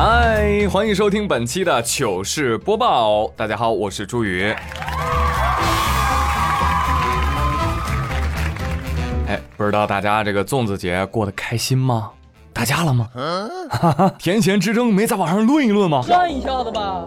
[0.00, 3.26] 嗨，欢迎收听本期的糗事播报。
[3.36, 4.44] 大家好，我是朱宇。
[9.26, 12.12] 哎，不知道大家这个粽子节过得开心吗？
[12.52, 13.08] 打架了吗？
[13.68, 16.00] 哈哈，甜咸之争没在网上论一论吗？
[16.02, 17.04] 算一下子吧。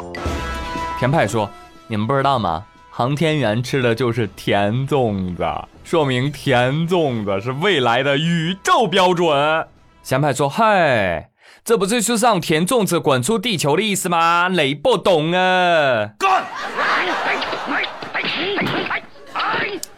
[1.00, 1.50] 甜派说
[1.88, 2.66] ：“你们不知道吗？
[2.90, 5.46] 航天员吃的就是甜粽子，
[5.86, 9.66] 说明甜粽子是未来的宇宙标准。”
[10.04, 11.30] 咸派说：“嗨。”
[11.64, 14.50] 这不是说让甜粽子滚出地球的意思吗？
[14.50, 16.10] 雷不懂啊！
[16.18, 16.44] 干！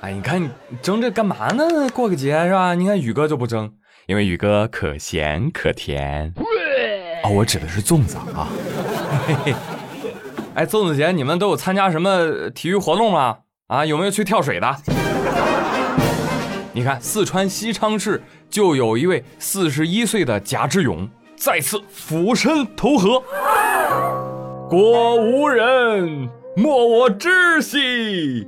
[0.01, 0.49] 哎，你看你
[0.81, 1.89] 争这干嘛呢？
[1.93, 2.75] 过个节是吧？
[2.75, 3.71] 你看宇哥就不争，
[4.07, 6.33] 因为宇哥可咸可甜。
[7.23, 8.49] 哦，我指的是粽子啊。
[10.55, 13.37] 哎，粽子节你们都有参加什么体育活动吗？
[13.67, 14.75] 啊，有没有去跳水的？
[16.73, 21.09] 你看四川西昌市就有一位四十一岁的贾志勇。
[21.43, 23.21] 再次俯身投河，
[24.69, 28.47] 果无人，莫我知兮，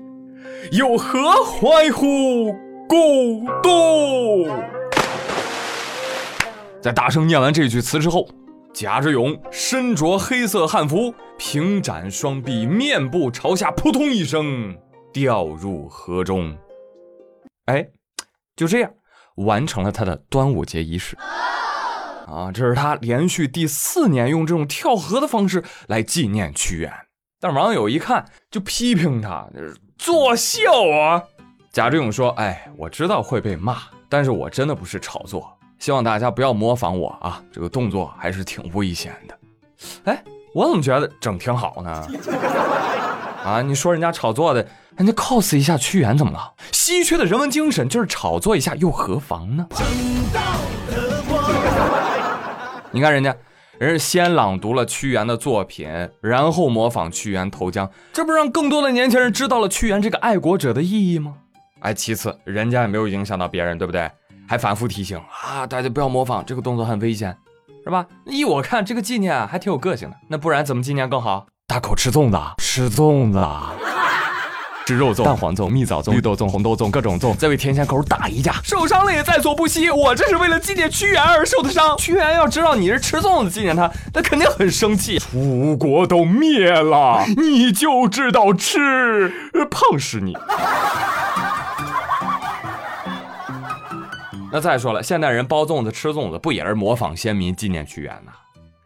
[0.71, 2.55] 有何怀乎
[2.87, 4.47] 故都？
[6.81, 8.29] 在大声念完这句词之后，
[8.73, 14.73] 贾志勇身着黑色汉服，平展双臂，面部朝下，扑通一声
[15.11, 16.57] 掉入河中。
[17.65, 17.85] 哎，
[18.55, 18.89] 就这样
[19.35, 21.17] 完成了他的端午节仪式。
[22.27, 26.91] 啊，这是他连续第四年用这种跳河的方式来纪念屈原，
[27.39, 29.47] 但网友一看就批评他
[29.97, 31.21] 作秀啊。
[31.71, 33.77] 贾志勇说：“哎，我知道会被骂，
[34.09, 39.37] 但是我真的不是炒作，希望大家不要模仿我啊，这个动作还是挺危险的。”
[40.05, 40.23] 哎，
[40.53, 42.07] 我怎么觉得整挺好呢？
[43.43, 46.53] 啊，你说人家炒作的，人家 cos 一下屈原怎么了？
[46.71, 49.67] 稀缺的人文精神就是炒作一下又何妨呢？
[52.95, 53.35] 你看人家，
[53.77, 55.89] 人是先朗读了屈原的作品，
[56.21, 61.33] 然后模仿屈原投江，这不让更多的年轻人知道了屈原这个爱国者的意义吗？
[61.81, 64.09] 哎，其次，人家也没有影响到别人，对不对？
[64.47, 67.35] 还反复提醒啊，大家不要模仿这个动作很危险，
[67.83, 68.07] 是吧？
[68.27, 70.15] 依我看，这个纪念还挺有个性的。
[70.29, 71.47] 那不然怎么纪念更好？
[71.67, 73.45] 大口吃粽子，吃粽子。
[74.85, 79.89] 吃肉粽、蛋黄粽、蜜枣粽、绿豆粽、红豆粽，各种粽，再为甜咸口打一架，受伤了也在所不惜。
[79.89, 81.97] 我这是为了纪念屈原而受的伤。
[81.97, 85.17] 屈原要知道你是吃粽子纪念他，他肯定很生气。
[85.17, 89.33] 楚国都灭了，你就知道吃，
[89.71, 90.37] 胖死你。
[94.53, 98.31] 那再说了，现代人包粽子、吃粽子，不也是模仿先民纪念屈原呐？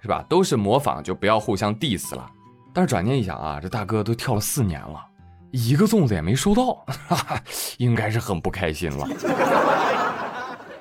[0.01, 0.23] 是吧？
[0.29, 2.25] 都是模仿，就不要互相 diss 了。
[2.73, 5.07] 但是转念一想啊，这大哥都跳了四年了。
[5.51, 6.85] 一个粽子也没收到，
[7.77, 9.07] 应该是很不开心了。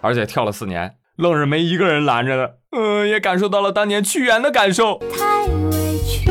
[0.01, 2.59] 而且跳了四年，愣是没一个人拦着的。
[2.73, 4.99] 嗯，也感受到了当年屈原的感受。
[5.17, 6.31] 太委屈。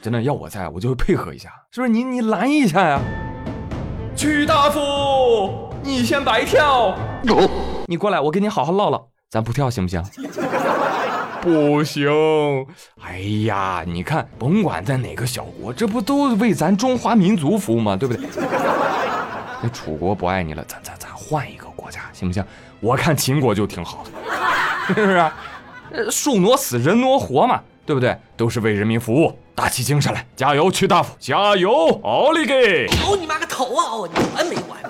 [0.00, 1.92] 真的要我在，我就会配合一下，是不是？
[1.92, 2.98] 你你拦一下呀。
[4.16, 6.96] 屈大夫，你先白跳。
[7.86, 10.02] 你过来，我跟你好好唠唠，咱不跳行不行？
[11.42, 12.08] 不行，
[13.02, 17.96] 哎呀，你看，甭管在哪个小国，这不都为咱中华民族服务吗？
[17.96, 18.24] 对不对？
[19.60, 22.44] 那楚国不爱你了，咱咱咱换一个国家行不行？
[22.78, 24.10] 我看秦国就挺好的，
[24.94, 25.30] 是不是？
[25.90, 28.16] 呃，树挪死，人挪活嘛，对不对？
[28.36, 32.86] 都是为人民服务，打起精神来，加油，屈大夫，加油，奥利给！
[33.04, 33.84] 哦你妈个头啊！
[33.90, 34.80] 哦，你完没完？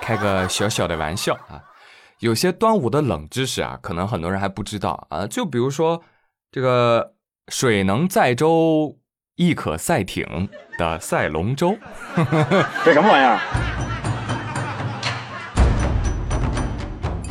[0.00, 1.58] 开个小小的玩笑啊。
[2.20, 5.26] 有些端午的冷知识啊，可能很多人还不知道啊。
[5.26, 6.02] 就比如说，
[6.50, 7.12] 这个
[7.52, 8.96] “水能载舟，
[9.34, 11.76] 亦可赛艇”的赛龙舟，
[12.86, 13.38] 这什么玩意儿？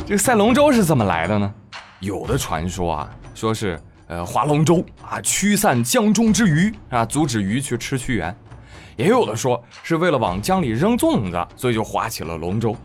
[0.06, 1.52] 这个赛龙舟是怎么来的呢？
[1.98, 3.76] 有的传说啊，说是
[4.06, 8.32] 呃划龙舟啊，驱散江中之鱼啊，阻止鱼去吃屈原；
[8.96, 12.76] 也有的说是为了往江里扔粽子，所以就划起了龙舟。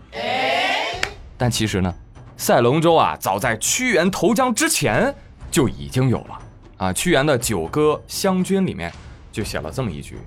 [1.42, 1.92] 但其实呢，
[2.38, 5.12] 赛龙舟啊，早在屈原投江之前
[5.50, 6.40] 就已经有了
[6.78, 6.94] 啊。
[6.94, 8.94] 屈原的《九歌·湘君》里面
[9.32, 10.20] 就写了这么一句，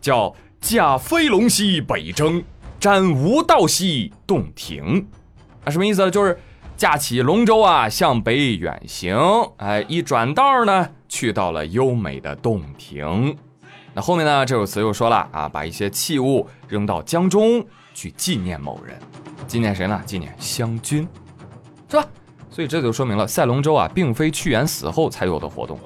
[0.00, 2.42] 叫“驾飞龙兮北征，
[2.80, 5.06] 瞻无道兮洞庭”。
[5.64, 6.10] 啊，什么意思呢？
[6.10, 6.40] 就是
[6.78, 9.14] 驾起龙舟啊，向北远行。
[9.58, 13.36] 哎，一转道呢，去到了优美的洞庭。
[13.92, 18.98] 那后面呢，这首词又说了啊，把一些器物扔到江中去纪念某人。
[19.46, 19.98] 纪念谁呢？
[20.04, 21.08] 纪念湘君，
[21.88, 22.04] 是吧？
[22.50, 25.78] 所以这就说明了赛龙舟啊，并非屈原死后才有的活动。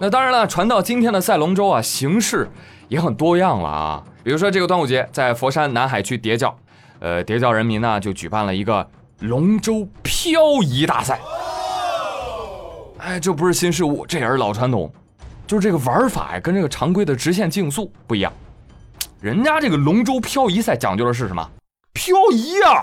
[0.00, 2.48] 那当然了，传到今天的赛龙舟啊，形式
[2.88, 4.04] 也很多样了啊。
[4.22, 6.56] 比如说这个端午节，在佛山南海区叠教，
[7.00, 8.86] 呃，叠教人民呢就举办了一个
[9.20, 11.18] 龙舟漂移大赛。
[12.98, 14.92] 哎，这不是新事物，这也是老传统，
[15.46, 18.32] 就是这个玩法呀，跟这个常规的直线竞速不一样。
[19.20, 21.44] 人家这个龙舟漂移赛讲究的是什么？
[21.92, 22.80] 漂移啊！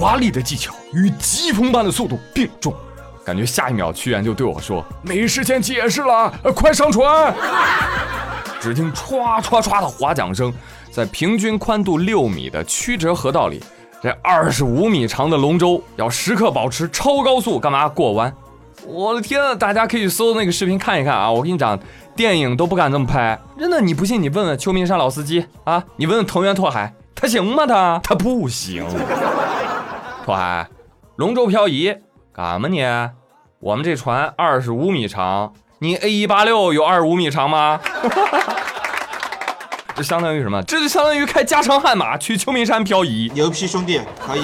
[0.00, 2.74] 华丽的技巧与疾风般的速度并重，
[3.22, 7.34] 感觉下一秒屈原就对我说：“没时间解释了，快上船！”
[8.62, 10.50] 只听唰唰唰的划桨声，
[10.90, 13.62] 在平均宽度六米的曲折河道里，
[14.02, 18.34] 这二十五米长的龙舟要时刻保持超高速，干嘛过弯？
[18.86, 19.54] 我的天啊！
[19.54, 21.30] 大家可以搜那个视频看一看啊！
[21.30, 21.78] 我跟你讲，
[22.16, 23.78] 电影都不敢这么拍，真的。
[23.80, 27.66] 你不信，你问问秋名山老司机啊，你问问藤原拓海，他行吗？
[27.66, 28.84] 他他不行。
[30.24, 30.66] 拓海，
[31.16, 31.94] 龙舟漂移
[32.32, 32.82] 敢吗你？
[33.60, 37.78] 我们这船二十五米长，你 A 一八六有二十五米长吗？
[39.94, 40.62] 这相当于什么？
[40.62, 43.30] 这就相当于开加长悍马去秋名山漂移。
[43.34, 44.42] 牛批兄弟，可以。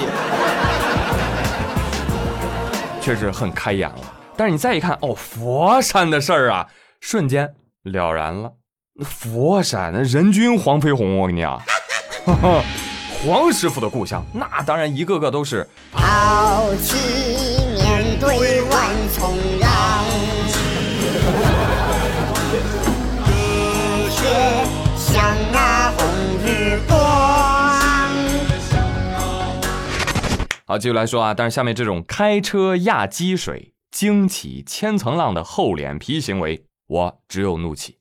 [3.01, 3.97] 确实很开眼了。
[4.35, 6.67] 但是你再一看，哦，佛山的事儿啊，
[7.01, 7.53] 瞬间
[7.83, 8.53] 了然了。
[9.03, 11.61] 佛山那人均黄飞鸿，我跟你讲，
[13.25, 16.95] 黄师傅的故乡，那当然一个个都是豪气
[17.75, 20.05] 面对万重浪，
[23.27, 24.65] 热血
[24.95, 26.07] 像那红
[26.45, 26.97] 日光。
[30.65, 33.71] 好，继续来说啊，但是下面这种开车压积水。
[33.91, 37.97] 惊起千层浪的厚脸皮行为，我只有怒气。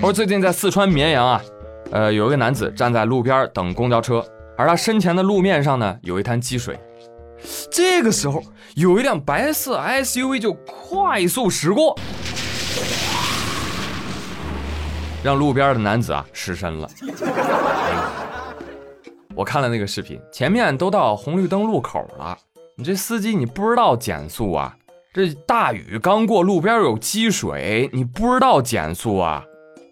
[0.00, 1.42] 我最近在四川绵阳啊，
[1.90, 4.24] 呃，有一个男子站在路边等公交车，
[4.56, 6.80] 而他身前的路面上呢有一滩积水。
[7.70, 8.42] 这个时候，
[8.76, 11.94] 有一辆白色 SUV 就快速驶过，
[15.22, 16.88] 让路边的男子啊失身了。
[19.34, 22.38] 我看了那个视频，前面都到红绿灯路口了。
[22.74, 24.74] 你这司机，你不知道减速啊？
[25.18, 29.44] 这大雨刚过，路边有积水，你不知道减速啊？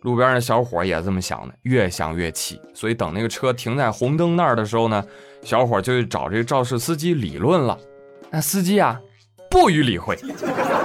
[0.02, 5.04] 路边那小伙也这么想的，越想越气，所以等那个车停在红灯那儿的时候呢，
[5.42, 7.76] 小伙就去找这肇事司机理论了。
[8.30, 9.00] 那司机啊，
[9.50, 10.16] 不予理会，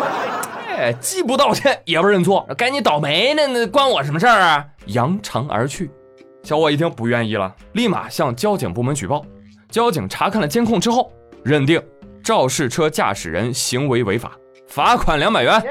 [0.75, 4.65] 哎，既不道歉也不认错，该你倒霉呢，那关我什么事儿啊？
[4.87, 5.91] 扬长而去。
[6.41, 9.23] 小伙一听不愿意了，立马向交警部门举报。
[9.69, 11.13] 交警查看了监控之后。
[11.43, 11.81] 认定
[12.23, 14.31] 肇事车驾驶人行为违法，
[14.67, 15.61] 罚款两百元。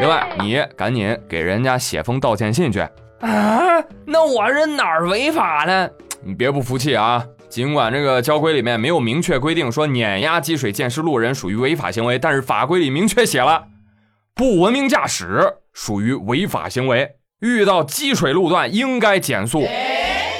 [0.00, 2.80] 另外，你赶紧给人家写封道歉信去。
[3.20, 5.88] 啊，那我这哪儿违法呢？
[6.24, 7.24] 你别不服气啊！
[7.48, 13.64] 尽管这个交规里面没有明确规定说碾压积水溅湿路人属于违法行为，但是法规里明确写了，
[14.34, 19.60] 不文明驾驶属于违法行为，遇到积水路段应该减速。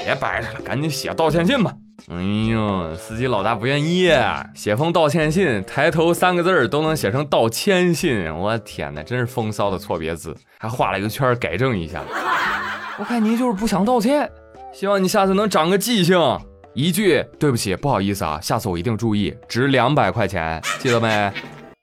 [0.04, 1.72] 别掰扯了，赶紧写道歉信吧。
[2.14, 4.10] 哎呦，司机老大不愿意
[4.54, 12.02] 写封道歉信，抬头三个字儿都能写成道歉信，我天哪，真是风骚的错别字，还画了一个圈改正一下。
[12.98, 14.30] 我看你就是不想道歉，
[14.74, 16.20] 希望你下次能长个记性，
[16.74, 21.32] 一句对不起，不好意思啊，下次我一定注意，值两百块钱，记得没？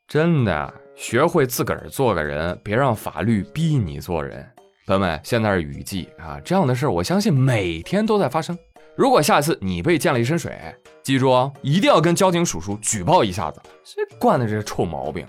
[0.07, 4.47] 真的，学会自个儿做个人，别让法律逼你做人。
[4.85, 8.57] 朋友们，现在是雨季啊，这样的事我相信每天都在发生。
[8.99, 10.59] 如果下次你被溅了一身水，
[11.01, 13.61] 记住哦，一定要跟交警叔叔举报一下子。
[13.85, 15.25] 谁惯的这臭毛病？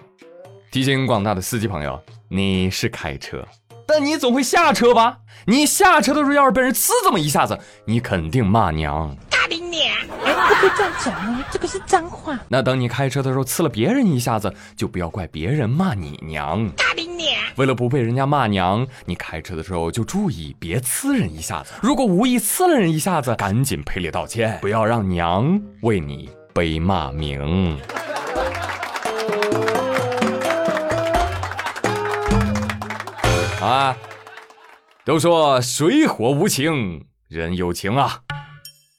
[0.73, 1.97] 提醒广大的司机朋友，
[2.29, 3.47] 你是开车，
[3.87, 5.19] 但你总会下车吧？
[5.47, 9.17] 你下车的时候要是被人呲这么一下子，你肯定骂娘。
[9.31, 12.37] 大林脸，哎，不可以这样讲哦，这个是脏话。
[12.49, 16.69] 那等你开车的时候呲了别人一下子，就不要怪别人骂你娘。
[16.71, 17.10] 大林脸。
[17.57, 21.73] 为了不被人家骂娘，你开车的时候就注意别呲人一下子。
[21.83, 27.79] 如果无意呲了人一下子，赶紧赔礼道歉，不要让娘为你背骂名。
[33.61, 33.95] 啊，
[35.05, 38.21] 都说水火无情，人有情啊。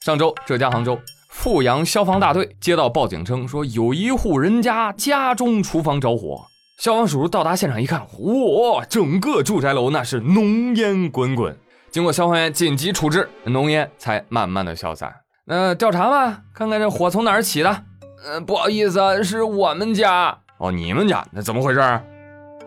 [0.02, 6.46] 上周，浙江杭州富阳消防大队接到报警称，说有一户人家家中厨房着火。
[6.82, 11.56] 消防叔叔到达现场一看，哇，整个住宅楼那是浓烟滚滚。
[11.92, 15.14] 经过消防员紧急处置，浓烟才慢慢的消散。
[15.46, 17.84] 那调查吧，看看这火从哪儿起的。
[18.26, 20.36] 呃，不好意思，是我们家。
[20.58, 21.24] 哦，你们家？
[21.32, 22.02] 那怎么回事？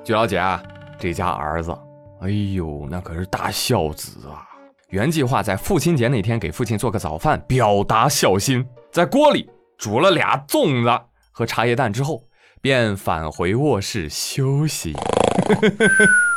[0.05, 0.63] 据了解啊，
[0.97, 1.77] 这家儿子，
[2.21, 4.47] 哎呦，那可是大孝子啊。
[4.91, 11.01] 原计划在父亲节那天给父亲做个早饭，表达孝心，在锅里煮了俩粽子
[11.33, 12.23] 和茶叶蛋之后。
[12.65, 14.95] 便返回卧室休息。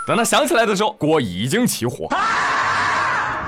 [0.05, 2.10] 等他想起来的时候，锅已经起火。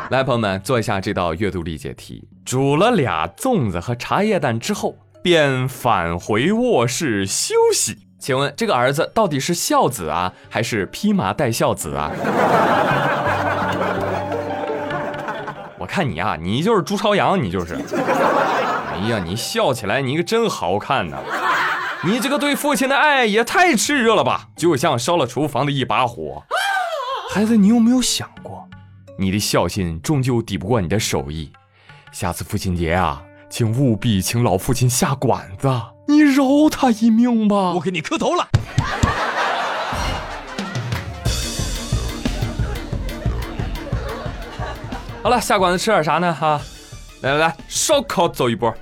[0.10, 7.98] 来，朋友们，做一下这道阅读理解题：煮了俩粽子和茶叶蛋之后，便返回卧室休息。
[8.18, 12.10] 请问这个儿子到底是孝子啊，还是披麻戴孝子啊？
[15.78, 17.74] 我看你啊，你就是朱朝阳，你就是。
[17.74, 21.18] 哎呀，你笑起来你可真好看呐！
[22.02, 26.42] 你这个对父亲的爱也太炽热了吧，就像烧了厨房的一把火。
[27.30, 28.66] 孩子，你有没有想过，
[29.18, 31.52] 你的孝心终究抵不过你的手艺？
[32.14, 35.70] 下次父亲节啊，请务必请老父亲下馆子，
[36.08, 37.74] 你饶他一命吧！
[37.74, 38.48] 我给你磕头了。
[45.22, 46.34] 好了，下馆子吃点啥呢？
[46.34, 46.62] 哈，
[47.24, 48.74] 来来来，烧烤走一波。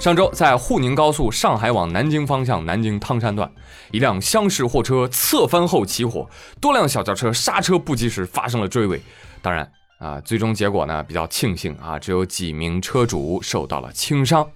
[0.00, 3.52] 上周在沪宁高速上海往南京方向南京汤山段，
[3.90, 6.26] 一辆厢式货车侧翻后起火，
[6.58, 8.98] 多辆小轿车刹车不及时发生了追尾。
[9.42, 14.48] 当然啊，最终结果呢比较庆幸啊，只有几名车主受到了轻伤。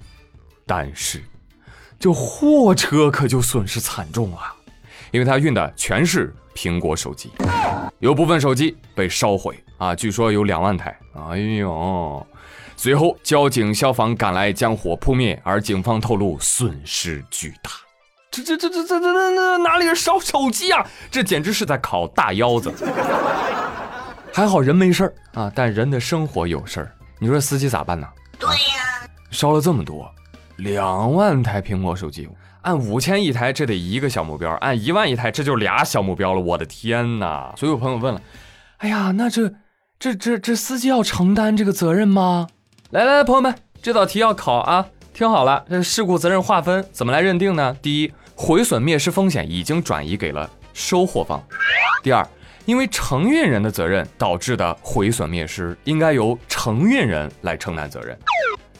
[0.65, 1.23] 但是
[2.01, 4.39] 这货车可就损失惨重了，
[5.11, 7.31] 因为它运的全是苹果手机，
[7.99, 10.99] 有部分手机被烧毁啊，据说有两万台。
[11.29, 12.27] 哎呦！
[12.76, 17.71] 随后，交警、消防赶来将火扑灭，而警方透露损失巨大。
[18.31, 20.85] 这、这、这、这、这、这、这哪里是烧手机啊？
[21.11, 22.73] 这简直是在烤大腰子。
[24.35, 26.93] 还好人没事儿啊，但人的生活有事儿。
[27.21, 28.07] 你说司机咋办呢？
[28.38, 30.12] 对呀，烧了这么多，
[30.57, 32.28] 两万台苹果手机，
[32.62, 36.40] 按五千一台，这得一个小目标；按一万一台，这就俩小目标了。
[36.40, 37.54] 我的天哪！
[37.57, 38.21] 所以有朋友问了：
[38.78, 39.54] 哎呀，那这、
[40.00, 42.49] 这、这、这司机要承担这个责任吗？
[42.95, 44.87] 来来来，朋友们，这道题要考啊！
[45.13, 47.77] 听好了，这事故责任划分怎么来认定呢？
[47.83, 51.41] 第一，毁损灭失风险已经转移给了收货方；
[52.05, 52.25] 第二，
[52.67, 58.15] 因为承运人的责任导致的毁损灭失，应该由承运人来承担责任；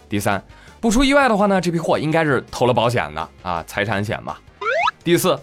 [0.09, 0.41] 第三，
[0.81, 4.41] 不出意外的话呢，这批货应该是投了保险的啊，财产险吧；
[5.03, 5.37] 第四，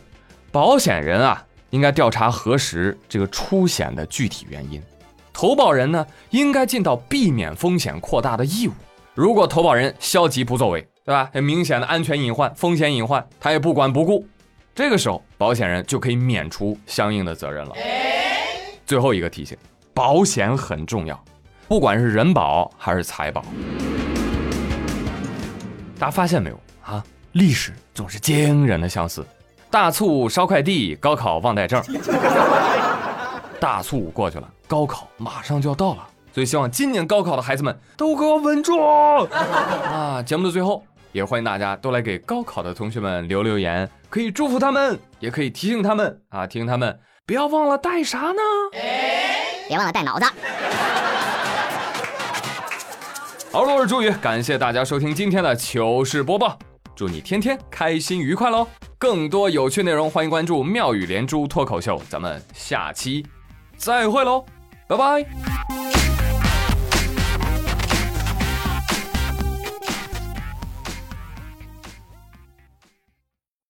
[0.49, 4.81] 保险人啊，应该调查核实这个出险的具体原因。
[5.41, 8.73] 投保人呢，应该尽到避免风险扩大的义务。
[9.15, 11.27] 如果投保人消极不作为，对吧？
[11.33, 14.23] 很明显的安全隐患、风险隐患，他也不管不顾，
[14.75, 17.71] 这个时候保险人就可以免除相应的责任了。
[18.85, 19.57] 最后一个提醒：
[19.95, 21.19] 保险很重要，
[21.67, 23.43] 不管是人保还是财保。
[25.97, 27.03] 大家发现没有啊？
[27.31, 29.25] 历史总是惊人的相似。
[29.71, 31.83] 大促烧快递，高考忘带证。
[33.61, 40.19] 大促过去了，高考马上就要到了，所以希望今年高考的孩子们都给我稳住啊！
[40.25, 48.41] 节目的最后，也欢迎大家都来给高考的同学们留留言，可以祝福他们，也可以提醒他们啊，提醒他们不要忘了带啥呢？
[49.67, 50.25] 别忘了带脑子。
[53.53, 56.57] 好了，我是朱宇，感谢大家收听今天的糗事播报，
[56.95, 58.67] 祝你天天开心愉快喽！
[58.97, 63.23] 更多有趣内容，欢迎关注妙语连珠脱口秀，咱们下期。
[63.81, 64.45] 再会喽，
[64.87, 65.50] 拜拜。